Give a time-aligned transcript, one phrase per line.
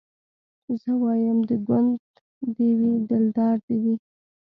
[0.81, 1.99] زه وايم د ګوند
[2.55, 3.95] دي وي دلدار دي وي